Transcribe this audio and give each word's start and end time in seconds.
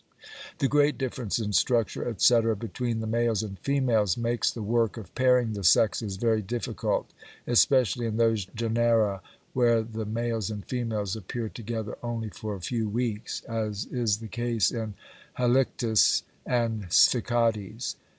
The 0.57 0.67
great 0.67 0.97
difference 0.97 1.37
in 1.37 1.53
structure, 1.53 2.03
etc., 2.07 2.55
between 2.55 3.01
the 3.01 3.05
males 3.05 3.43
and 3.43 3.59
females 3.59 4.17
makes 4.17 4.49
the 4.49 4.63
work 4.63 4.97
of 4.97 5.13
pairing 5.13 5.53
the 5.53 5.63
sexes 5.63 6.17
very 6.17 6.41
difficult, 6.41 7.11
especially 7.45 8.07
in 8.07 8.17
those 8.17 8.45
genera 8.45 9.21
where 9.53 9.83
the 9.83 10.07
males 10.07 10.49
and 10.49 10.65
females 10.65 11.15
appear 11.15 11.49
together 11.49 11.99
only 12.01 12.29
for 12.29 12.55
a 12.55 12.61
few 12.61 12.89
weeks, 12.89 13.43
as 13.43 13.85
is 13.91 14.17
the 14.17 14.27
case 14.27 14.71
in 14.71 14.95
Halictus 15.35 16.23
and 16.47 16.87
Sphecodes. 16.91 17.95